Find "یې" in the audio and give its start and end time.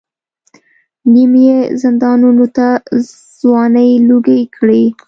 1.45-1.57